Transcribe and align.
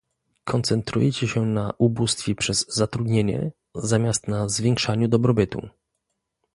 Koncentrujecie 0.45 1.27
się 1.27 1.45
na 1.45 1.73
ubóstwie 1.77 2.35
przez 2.35 2.67
zatrudnienie 2.75 3.51
zamiast 3.75 4.27
na 4.27 4.49
zwiększaniu 4.49 5.07
dobrobytu 5.07 5.69